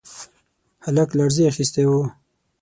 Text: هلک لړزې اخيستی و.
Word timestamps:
هلک 0.85 1.09
لړزې 1.19 1.43
اخيستی 1.51 1.83
و. 1.87 1.91